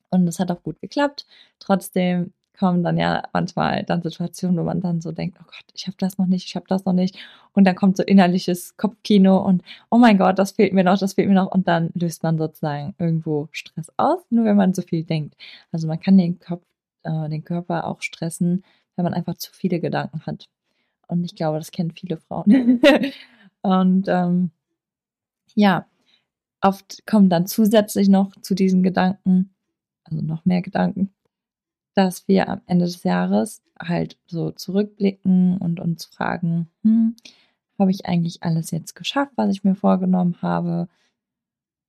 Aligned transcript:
Und 0.09 0.27
es 0.27 0.39
hat 0.39 0.51
auch 0.51 0.63
gut 0.63 0.79
geklappt. 0.81 1.27
Trotzdem 1.59 2.33
kommen 2.59 2.83
dann 2.83 2.97
ja 2.97 3.23
manchmal 3.31 3.83
dann 3.85 4.01
Situationen, 4.01 4.57
wo 4.59 4.63
man 4.63 4.81
dann 4.81 4.99
so 4.99 5.13
denkt, 5.13 5.37
oh 5.39 5.45
Gott, 5.45 5.65
ich 5.73 5.87
habe 5.87 5.95
das 5.97 6.17
noch 6.17 6.25
nicht, 6.25 6.45
ich 6.45 6.55
habe 6.57 6.65
das 6.67 6.83
noch 6.83 6.93
nicht. 6.93 7.17
Und 7.53 7.63
dann 7.63 7.75
kommt 7.75 7.95
so 7.95 8.03
innerliches 8.03 8.75
Kopfkino 8.75 9.37
und 9.37 9.63
oh 9.89 9.97
mein 9.97 10.17
Gott, 10.17 10.37
das 10.37 10.51
fehlt 10.51 10.73
mir 10.73 10.83
noch, 10.83 10.99
das 10.99 11.13
fehlt 11.13 11.29
mir 11.29 11.35
noch. 11.35 11.51
Und 11.51 11.69
dann 11.69 11.89
löst 11.93 12.21
man 12.21 12.37
sozusagen 12.37 12.95
irgendwo 12.99 13.47
Stress 13.51 13.89
aus, 13.95 14.19
nur 14.29 14.43
wenn 14.43 14.57
man 14.57 14.73
so 14.73 14.81
viel 14.81 15.05
denkt. 15.05 15.35
Also 15.71 15.87
man 15.87 16.01
kann 16.01 16.17
den 16.17 16.39
Kopf, 16.39 16.63
äh, 17.03 17.29
den 17.29 17.45
Körper 17.45 17.87
auch 17.87 18.01
stressen, 18.01 18.65
wenn 18.97 19.05
man 19.05 19.13
einfach 19.13 19.37
zu 19.37 19.53
viele 19.53 19.79
Gedanken 19.79 20.25
hat. 20.25 20.49
Und 21.07 21.23
ich 21.23 21.35
glaube, 21.35 21.59
das 21.59 21.71
kennen 21.71 21.91
viele 21.91 22.17
Frauen. 22.17 22.81
und 23.61 24.07
ähm, 24.09 24.51
ja, 25.55 25.87
oft 26.61 27.05
kommen 27.07 27.29
dann 27.29 27.47
zusätzlich 27.47 28.09
noch 28.09 28.33
zu 28.41 28.53
diesen 28.53 28.83
Gedanken, 28.83 29.55
also 30.03 30.21
noch 30.21 30.43
mehr 30.43 30.61
Gedanken, 30.61 31.13
dass 31.99 32.29
wir 32.29 32.47
am 32.47 32.61
Ende 32.65 32.85
des 32.85 33.03
Jahres 33.03 33.61
halt 33.77 34.17
so 34.25 34.51
zurückblicken 34.51 35.57
und 35.57 35.81
uns 35.81 36.05
fragen, 36.05 36.69
hm, 36.83 37.17
habe 37.77 37.91
ich 37.91 38.05
eigentlich 38.05 38.41
alles 38.41 38.71
jetzt 38.71 38.95
geschafft, 38.95 39.33
was 39.35 39.51
ich 39.51 39.65
mir 39.65 39.75
vorgenommen 39.75 40.41
habe? 40.41 40.87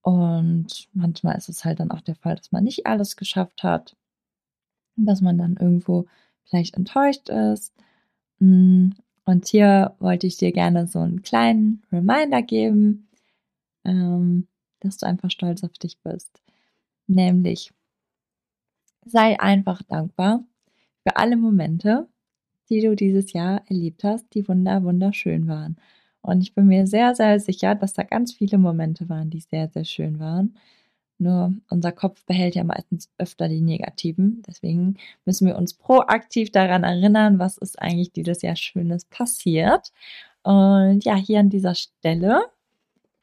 Und 0.03 0.88
manchmal 0.94 1.37
ist 1.37 1.48
es 1.48 1.65
halt 1.65 1.78
dann 1.78 1.93
auch 1.93 2.00
der 2.00 2.16
Fall, 2.16 2.34
dass 2.34 2.50
man 2.50 2.65
nicht 2.65 2.87
alles 2.87 3.15
geschafft 3.15 3.62
hat, 3.62 3.97
dass 4.97 5.21
man 5.21 5.38
dann 5.38 5.56
irgendwo 5.56 6.06
vielleicht 6.42 6.75
enttäuscht 6.77 7.28
ist. 7.28 7.72
Hm, 8.41 8.94
und 9.25 9.47
hier 9.47 9.94
wollte 10.00 10.27
ich 10.27 10.38
dir 10.38 10.50
gerne 10.50 10.88
so 10.88 10.98
einen 10.98 11.22
kleinen 11.22 11.84
Reminder 11.92 12.42
geben, 12.42 13.09
ähm, 13.84 14.48
dass 14.81 14.98
du 14.98 15.06
einfach 15.06 15.31
stolz 15.31 15.62
auf 15.62 15.75
dich 15.75 16.00
bist. 16.00 16.42
Nämlich, 17.06 17.72
sei 19.10 19.38
einfach 19.41 19.82
dankbar 19.82 20.44
für 21.06 21.16
alle 21.16 21.37
Momente, 21.37 22.09
die 22.71 22.81
du 22.81 22.94
dieses 22.94 23.32
Jahr 23.32 23.62
erlebt 23.69 24.04
hast, 24.04 24.26
die 24.34 24.47
wunder, 24.48 24.82
wunderschön 24.84 25.48
waren. 25.48 25.76
Und 26.22 26.43
ich 26.43 26.54
bin 26.54 26.66
mir 26.66 26.87
sehr, 26.87 27.15
sehr 27.15 27.41
sicher, 27.41 27.75
dass 27.75 27.94
da 27.94 28.03
ganz 28.03 28.32
viele 28.32 28.59
Momente 28.59 29.09
waren, 29.09 29.31
die 29.31 29.41
sehr, 29.41 29.69
sehr 29.69 29.84
schön 29.84 30.21
waren. 30.21 30.56
Nur 31.19 31.54
unser 31.71 31.93
Kopf 31.93 32.25
behält 32.26 32.54
ja 32.54 32.65
meistens 32.65 33.10
öfter 33.19 33.48
die 33.48 33.60
negativen. 33.60 34.43
Deswegen 34.47 34.97
müssen 35.27 35.47
wir 35.47 35.56
uns 35.56 35.75
proaktiv 35.75 36.50
daran 36.50 36.84
erinnern, 36.84 37.38
was 37.38 37.59
ist 37.59 37.81
eigentlich 37.81 38.12
dieses 38.12 38.42
Jahr 38.42 38.56
Schönes 38.56 39.04
passiert. 39.06 39.92
Und 40.42 41.04
ja, 41.04 41.16
hier 41.16 41.41
an 41.41 41.50
dieser 41.50 41.75
Stelle 41.75 42.42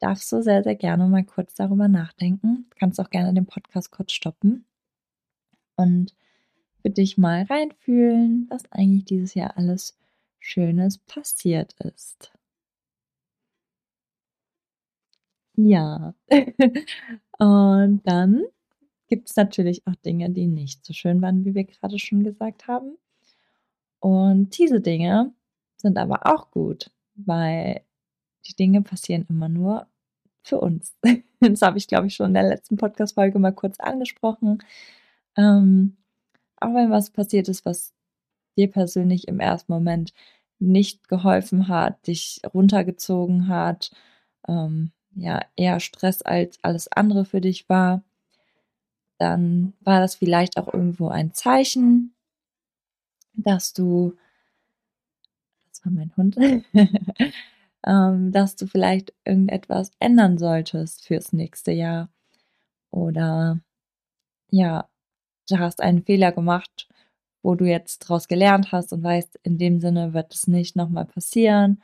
darfst 0.00 0.30
du 0.32 0.42
sehr, 0.42 0.62
sehr 0.62 0.76
gerne 0.76 1.06
mal 1.08 1.24
kurz 1.24 1.54
darüber 1.54 1.88
nachdenken. 1.88 2.66
Du 2.70 2.76
kannst 2.78 3.00
auch 3.00 3.10
gerne 3.10 3.34
den 3.34 3.46
Podcast 3.46 3.90
kurz 3.90 4.12
stoppen 4.12 4.64
und 5.78 6.14
für 6.82 6.90
dich 6.90 7.18
mal 7.18 7.44
reinfühlen, 7.44 8.46
was 8.50 8.70
eigentlich 8.72 9.06
dieses 9.06 9.34
Jahr 9.34 9.56
alles 9.56 9.98
Schönes 10.38 10.98
passiert 10.98 11.74
ist. 11.80 12.32
Ja, 15.56 16.14
und 17.38 18.00
dann 18.04 18.44
gibt 19.08 19.28
es 19.30 19.36
natürlich 19.36 19.86
auch 19.86 19.96
Dinge, 19.96 20.30
die 20.30 20.46
nicht 20.46 20.84
so 20.84 20.92
schön 20.92 21.20
waren, 21.20 21.44
wie 21.44 21.54
wir 21.54 21.64
gerade 21.64 21.98
schon 21.98 22.22
gesagt 22.22 22.68
haben. 22.68 22.96
Und 24.00 24.56
diese 24.58 24.80
Dinge 24.80 25.32
sind 25.76 25.98
aber 25.98 26.26
auch 26.26 26.50
gut, 26.50 26.90
weil 27.16 27.82
die 28.46 28.54
Dinge 28.54 28.82
passieren 28.82 29.26
immer 29.28 29.48
nur 29.48 29.86
für 30.42 30.60
uns. 30.60 30.96
Das 31.40 31.62
habe 31.62 31.78
ich, 31.78 31.86
glaube 31.86 32.08
ich, 32.08 32.16
schon 32.16 32.26
in 32.26 32.34
der 32.34 32.48
letzten 32.48 32.76
Podcast-Folge 32.76 33.38
mal 33.38 33.52
kurz 33.52 33.78
angesprochen. 33.78 34.58
Ähm, 35.38 35.96
auch 36.60 36.74
wenn 36.74 36.90
was 36.90 37.10
passiert 37.10 37.48
ist, 37.48 37.64
was 37.64 37.94
dir 38.58 38.70
persönlich 38.70 39.28
im 39.28 39.40
ersten 39.40 39.72
Moment 39.72 40.12
nicht 40.58 41.08
geholfen 41.08 41.68
hat, 41.68 42.06
dich 42.08 42.40
runtergezogen 42.52 43.48
hat, 43.48 43.92
ähm, 44.48 44.90
ja, 45.14 45.40
eher 45.56 45.80
Stress 45.80 46.22
als 46.22 46.58
alles 46.62 46.88
andere 46.92 47.24
für 47.24 47.40
dich 47.40 47.68
war, 47.68 48.02
dann 49.18 49.74
war 49.80 50.00
das 50.00 50.16
vielleicht 50.16 50.58
auch 50.58 50.72
irgendwo 50.72 51.08
ein 51.08 51.32
Zeichen, 51.32 52.14
dass 53.34 53.72
du, 53.72 54.16
das 55.70 55.84
war 55.84 55.92
mein 55.92 56.12
Hund, 56.16 56.36
ähm, 57.86 58.32
dass 58.32 58.56
du 58.56 58.66
vielleicht 58.66 59.12
irgendetwas 59.24 59.92
ändern 60.00 60.38
solltest 60.38 61.06
fürs 61.06 61.32
nächste 61.32 61.72
Jahr. 61.72 62.08
Oder 62.90 63.60
ja, 64.50 64.88
du 65.48 65.58
hast 65.58 65.80
einen 65.80 66.02
Fehler 66.02 66.32
gemacht, 66.32 66.88
wo 67.42 67.54
du 67.54 67.64
jetzt 67.64 68.04
daraus 68.04 68.28
gelernt 68.28 68.72
hast 68.72 68.92
und 68.92 69.02
weißt, 69.02 69.40
in 69.42 69.58
dem 69.58 69.80
Sinne 69.80 70.12
wird 70.14 70.34
es 70.34 70.46
nicht 70.46 70.76
nochmal 70.76 71.06
passieren. 71.06 71.82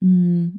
Mm, 0.00 0.56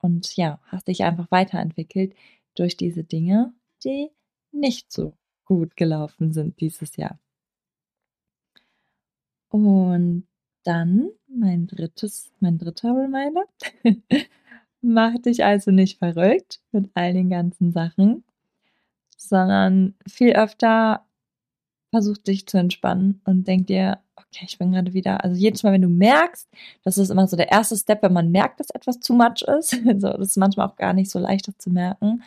und 0.00 0.36
ja, 0.36 0.60
hast 0.66 0.88
dich 0.88 1.04
einfach 1.04 1.30
weiterentwickelt 1.30 2.14
durch 2.56 2.76
diese 2.76 3.04
Dinge, 3.04 3.52
die 3.84 4.10
nicht 4.52 4.92
so 4.92 5.14
gut 5.44 5.76
gelaufen 5.76 6.32
sind 6.32 6.60
dieses 6.60 6.96
Jahr. 6.96 7.18
Und 9.48 10.26
dann 10.64 11.10
mein 11.28 11.66
drittes, 11.66 12.32
mein 12.40 12.58
dritter 12.58 12.94
Reminder. 12.96 13.44
Mach 14.80 15.16
dich 15.18 15.44
also 15.44 15.70
nicht 15.70 15.98
verrückt 15.98 16.60
mit 16.72 16.90
all 16.94 17.12
den 17.12 17.30
ganzen 17.30 17.72
Sachen, 17.72 18.24
sondern 19.16 19.94
viel 20.08 20.32
öfter 20.32 21.06
versuch 21.92 22.16
dich 22.16 22.46
zu 22.46 22.56
entspannen 22.56 23.20
und 23.26 23.46
denk 23.46 23.66
dir, 23.66 24.00
okay, 24.16 24.46
ich 24.48 24.58
bin 24.58 24.72
gerade 24.72 24.94
wieder, 24.94 25.22
also 25.22 25.36
jedes 25.36 25.62
Mal, 25.62 25.72
wenn 25.72 25.82
du 25.82 25.90
merkst, 25.90 26.48
das 26.84 26.96
ist 26.96 27.10
immer 27.10 27.28
so 27.28 27.36
der 27.36 27.52
erste 27.52 27.76
Step, 27.76 28.02
wenn 28.02 28.14
man 28.14 28.30
merkt, 28.30 28.60
dass 28.60 28.70
etwas 28.70 28.98
too 28.98 29.12
much 29.12 29.42
ist. 29.42 29.70
so, 30.00 30.08
das 30.08 30.28
ist 30.28 30.36
manchmal 30.38 30.68
auch 30.68 30.76
gar 30.76 30.94
nicht 30.94 31.10
so 31.10 31.18
leicht, 31.18 31.48
das 31.48 31.58
zu 31.58 31.70
merken. 31.70 32.22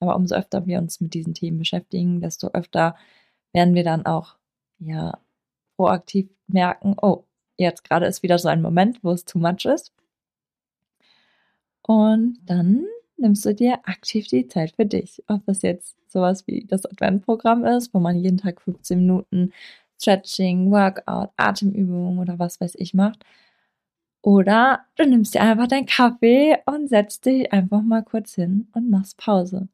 Aber 0.00 0.16
umso 0.16 0.34
öfter 0.34 0.66
wir 0.66 0.78
uns 0.78 1.02
mit 1.02 1.12
diesen 1.12 1.34
Themen 1.34 1.58
beschäftigen, 1.58 2.22
desto 2.22 2.48
öfter 2.48 2.96
werden 3.52 3.74
wir 3.74 3.84
dann 3.84 4.06
auch, 4.06 4.36
ja, 4.78 5.18
proaktiv 5.76 6.30
merken, 6.48 6.96
oh, 7.02 7.24
jetzt 7.58 7.84
gerade 7.84 8.06
ist 8.06 8.22
wieder 8.22 8.38
so 8.38 8.48
ein 8.48 8.62
Moment, 8.62 9.04
wo 9.04 9.10
es 9.12 9.26
too 9.26 9.38
much 9.38 9.66
ist. 9.66 9.92
Und 11.82 12.38
dann 12.46 12.86
nimmst 13.20 13.44
du 13.44 13.54
dir 13.54 13.78
aktiv 13.84 14.26
die 14.26 14.48
Zeit 14.48 14.72
für 14.76 14.86
dich. 14.86 15.22
Ob 15.28 15.44
das 15.46 15.62
jetzt 15.62 15.96
sowas 16.08 16.46
wie 16.46 16.64
das 16.66 16.86
Adventprogramm 16.86 17.64
ist, 17.64 17.94
wo 17.94 18.00
man 18.00 18.18
jeden 18.18 18.38
Tag 18.38 18.60
15 18.62 18.98
Minuten 18.98 19.52
Stretching, 20.00 20.70
Workout, 20.70 21.30
Atemübungen 21.36 22.18
oder 22.18 22.38
was 22.38 22.60
weiß 22.60 22.74
ich 22.76 22.94
macht. 22.94 23.24
Oder 24.22 24.80
du 24.96 25.06
nimmst 25.06 25.34
dir 25.34 25.42
einfach 25.42 25.68
deinen 25.68 25.86
Kaffee 25.86 26.58
und 26.66 26.88
setzt 26.88 27.26
dich 27.26 27.52
einfach 27.52 27.82
mal 27.82 28.02
kurz 28.02 28.34
hin 28.34 28.68
und 28.74 28.90
machst 28.90 29.16
Pause. 29.16 29.68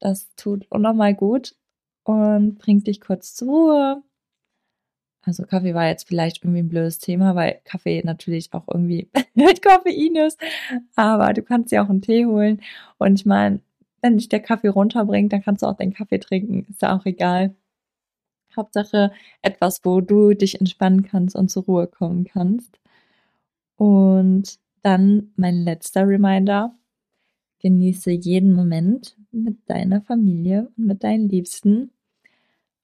Das 0.00 0.34
tut 0.36 0.66
unnormal 0.70 1.14
gut 1.14 1.56
und 2.04 2.58
bringt 2.58 2.86
dich 2.86 3.00
kurz 3.00 3.34
zur 3.34 3.48
Ruhe. 3.48 4.02
Also 5.26 5.44
Kaffee 5.44 5.74
war 5.74 5.88
jetzt 5.88 6.08
vielleicht 6.08 6.44
irgendwie 6.44 6.60
ein 6.60 6.68
blödes 6.68 6.98
Thema, 6.98 7.34
weil 7.34 7.60
Kaffee 7.64 8.02
natürlich 8.04 8.52
auch 8.52 8.68
irgendwie 8.68 9.08
mit 9.34 9.62
Koffein 9.62 10.16
ist. 10.16 10.38
Aber 10.96 11.32
du 11.32 11.42
kannst 11.42 11.72
dir 11.72 11.82
auch 11.82 11.88
einen 11.88 12.02
Tee 12.02 12.26
holen. 12.26 12.60
Und 12.98 13.20
ich 13.20 13.26
meine, 13.26 13.60
wenn 14.02 14.18
dich 14.18 14.28
der 14.28 14.40
Kaffee 14.40 14.68
runterbringt, 14.68 15.32
dann 15.32 15.42
kannst 15.42 15.62
du 15.62 15.66
auch 15.66 15.76
deinen 15.76 15.94
Kaffee 15.94 16.18
trinken. 16.18 16.66
Ist 16.70 16.82
ja 16.82 16.96
auch 16.96 17.06
egal. 17.06 17.54
Hauptsache 18.56 19.12
etwas, 19.42 19.84
wo 19.84 20.00
du 20.00 20.34
dich 20.34 20.60
entspannen 20.60 21.02
kannst 21.02 21.34
und 21.34 21.50
zur 21.50 21.64
Ruhe 21.64 21.86
kommen 21.86 22.24
kannst. 22.24 22.78
Und 23.76 24.58
dann 24.82 25.32
mein 25.36 25.64
letzter 25.64 26.06
Reminder. 26.06 26.76
Genieße 27.60 28.10
jeden 28.10 28.52
Moment 28.52 29.16
mit 29.32 29.58
deiner 29.70 30.02
Familie 30.02 30.70
und 30.76 30.86
mit 30.86 31.02
deinen 31.02 31.30
Liebsten, 31.30 31.90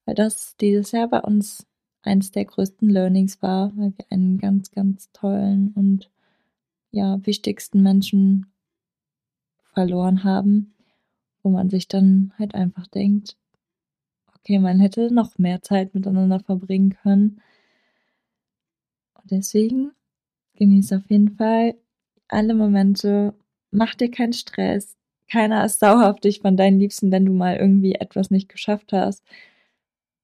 weil 0.06 0.14
das 0.14 0.56
dieses 0.56 0.92
Jahr 0.92 1.08
bei 1.08 1.20
uns 1.20 1.66
eines 2.02 2.30
der 2.30 2.44
größten 2.44 2.88
Learnings 2.88 3.42
war, 3.42 3.72
weil 3.76 3.92
wir 3.96 4.06
einen 4.10 4.38
ganz, 4.38 4.70
ganz 4.70 5.10
tollen 5.12 5.72
und 5.74 6.10
ja, 6.90 7.24
wichtigsten 7.24 7.82
Menschen 7.82 8.46
verloren 9.72 10.24
haben, 10.24 10.74
wo 11.42 11.50
man 11.50 11.70
sich 11.70 11.88
dann 11.88 12.32
halt 12.38 12.54
einfach 12.54 12.86
denkt, 12.86 13.36
okay, 14.34 14.58
man 14.58 14.80
hätte 14.80 15.12
noch 15.12 15.38
mehr 15.38 15.62
Zeit 15.62 15.94
miteinander 15.94 16.40
verbringen 16.40 16.96
können. 17.02 17.40
Und 19.14 19.30
deswegen 19.30 19.92
genieße 20.56 20.96
auf 20.96 21.10
jeden 21.10 21.36
Fall 21.36 21.74
alle 22.28 22.54
Momente, 22.54 23.34
mach 23.70 23.94
dir 23.94 24.10
keinen 24.10 24.32
Stress. 24.32 24.96
Keiner 25.30 25.64
ist 25.64 25.78
sauer 25.78 26.10
auf 26.10 26.20
dich 26.20 26.40
von 26.40 26.56
deinen 26.56 26.80
Liebsten, 26.80 27.12
wenn 27.12 27.26
du 27.26 27.32
mal 27.32 27.56
irgendwie 27.56 27.94
etwas 27.94 28.30
nicht 28.30 28.48
geschafft 28.48 28.92
hast 28.92 29.22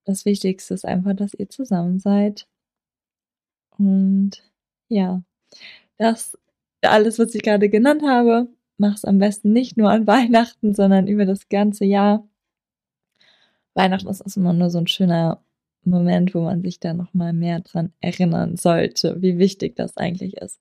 das 0.06 0.24
Wichtigste 0.24 0.72
ist 0.72 0.86
einfach, 0.86 1.14
dass 1.14 1.34
ihr 1.34 1.50
zusammen 1.50 1.98
seid. 1.98 2.46
Und 3.76 4.42
ja, 4.88 5.22
das 5.98 6.38
alles, 6.82 7.18
was 7.18 7.34
ich 7.34 7.42
gerade 7.42 7.68
genannt 7.68 8.02
habe, 8.02 8.48
mach 8.78 8.94
es 8.94 9.04
am 9.04 9.18
besten 9.18 9.52
nicht 9.52 9.76
nur 9.76 9.90
an 9.90 10.06
Weihnachten, 10.06 10.74
sondern 10.74 11.08
über 11.08 11.26
das 11.26 11.48
ganze 11.48 11.84
Jahr. 11.84 12.26
Weihnachten 13.74 14.08
ist 14.08 14.36
immer 14.36 14.52
nur 14.52 14.70
so 14.70 14.78
ein 14.78 14.86
schöner 14.86 15.42
Moment, 15.84 16.34
wo 16.34 16.40
man 16.42 16.62
sich 16.62 16.80
da 16.80 16.94
nochmal 16.94 17.32
mehr 17.32 17.60
dran 17.60 17.92
erinnern 18.00 18.56
sollte, 18.56 19.20
wie 19.20 19.38
wichtig 19.38 19.76
das 19.76 19.96
eigentlich 19.96 20.36
ist. 20.38 20.60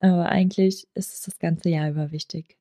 Aber 0.00 0.28
eigentlich 0.28 0.86
ist 0.94 1.14
es 1.14 1.22
das 1.22 1.38
ganze 1.38 1.70
Jahr 1.70 1.90
über 1.90 2.12
wichtig. 2.12 2.58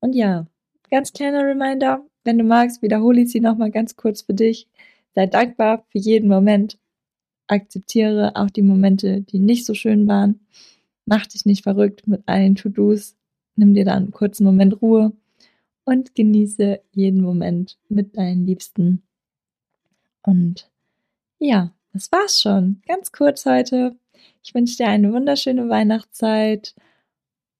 Und 0.00 0.14
ja, 0.14 0.46
ganz 0.90 1.12
kleiner 1.12 1.44
Reminder, 1.44 2.04
wenn 2.24 2.38
du 2.38 2.44
magst, 2.44 2.82
wiederhole 2.82 3.22
ich 3.22 3.30
sie 3.30 3.40
nochmal 3.40 3.70
ganz 3.70 3.96
kurz 3.96 4.22
für 4.22 4.34
dich. 4.34 4.68
Sei 5.14 5.26
dankbar 5.26 5.84
für 5.90 5.98
jeden 5.98 6.28
Moment. 6.28 6.78
Akzeptiere 7.46 8.32
auch 8.36 8.50
die 8.50 8.62
Momente, 8.62 9.20
die 9.20 9.38
nicht 9.38 9.66
so 9.66 9.74
schön 9.74 10.08
waren. 10.08 10.40
Mach 11.06 11.26
dich 11.26 11.44
nicht 11.44 11.62
verrückt 11.62 12.06
mit 12.06 12.22
allen 12.26 12.54
To-Dos. 12.54 13.16
Nimm 13.56 13.74
dir 13.74 13.84
dann 13.84 14.04
einen 14.04 14.12
kurzen 14.12 14.44
Moment 14.44 14.80
Ruhe 14.80 15.12
und 15.84 16.14
genieße 16.14 16.80
jeden 16.92 17.20
Moment 17.20 17.78
mit 17.88 18.16
deinen 18.16 18.46
Liebsten. 18.46 19.02
Und 20.22 20.70
ja, 21.38 21.72
das 21.92 22.10
war's 22.10 22.40
schon. 22.40 22.80
Ganz 22.86 23.12
kurz 23.12 23.44
heute. 23.46 23.96
Ich 24.42 24.54
wünsche 24.54 24.78
dir 24.78 24.88
eine 24.88 25.12
wunderschöne 25.12 25.68
Weihnachtszeit 25.68 26.74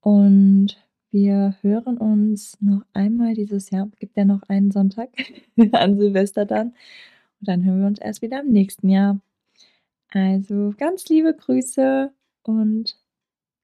und 0.01 0.77
wir 1.11 1.55
hören 1.61 1.97
uns 1.97 2.57
noch 2.59 2.81
einmal 2.93 3.35
dieses 3.35 3.69
Jahr. 3.69 3.89
Gibt 3.99 4.17
ja 4.17 4.25
noch 4.25 4.41
einen 4.49 4.71
Sonntag 4.71 5.09
an 5.71 5.97
Silvester 5.97 6.45
dann. 6.45 6.73
Und 7.45 7.49
dann 7.49 7.63
hören 7.63 7.81
wir 7.81 7.87
uns 7.87 7.99
erst 7.99 8.23
wieder 8.23 8.39
im 8.39 8.51
nächsten 8.51 8.89
Jahr. 8.89 9.19
Also 10.11 10.73
ganz 10.77 11.07
liebe 11.09 11.31
Grüße 11.31 12.11
und 12.41 12.97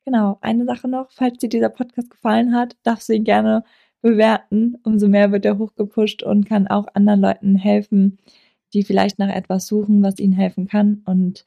genau, 0.06 0.38
eine 0.42 0.66
Sache 0.66 0.88
noch, 0.88 1.10
falls 1.10 1.40
dir 1.40 1.50
dieser 1.50 1.70
Podcast 1.70 2.12
gefallen 2.12 2.54
hat, 2.54 2.78
darfst 2.84 3.10
du 3.10 3.14
ihn 3.14 3.24
gerne 3.24 3.64
bewerten. 4.02 4.78
Umso 4.84 5.08
mehr 5.08 5.32
wird 5.32 5.46
er 5.46 5.58
hochgepusht 5.58 6.22
und 6.22 6.46
kann 6.48 6.68
auch 6.68 6.88
anderen 6.94 7.22
Leuten 7.22 7.56
helfen, 7.56 8.20
die 8.74 8.84
vielleicht 8.84 9.18
nach 9.18 9.34
etwas 9.34 9.66
suchen, 9.66 10.04
was 10.04 10.20
ihnen 10.20 10.34
helfen 10.34 10.68
kann. 10.68 11.02
Und 11.06 11.44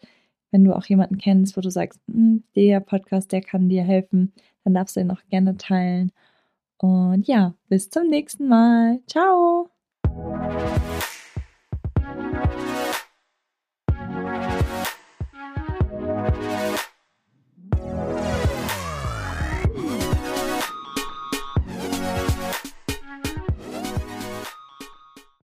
wenn 0.50 0.64
du 0.64 0.74
auch 0.74 0.86
jemanden 0.86 1.18
kennst, 1.18 1.56
wo 1.56 1.60
du 1.60 1.70
sagst, 1.70 2.00
hm, 2.10 2.42
der 2.56 2.80
Podcast, 2.80 3.30
der 3.30 3.42
kann 3.42 3.68
dir 3.68 3.84
helfen, 3.84 4.32
dann 4.64 4.74
darfst 4.74 4.96
du 4.96 5.00
ihn 5.00 5.10
auch 5.12 5.22
gerne 5.30 5.56
teilen. 5.56 6.10
Und 6.78 7.28
ja, 7.28 7.54
bis 7.68 7.90
zum 7.90 8.08
nächsten 8.08 8.48
Mal. 8.48 8.98
Ciao! 9.06 9.73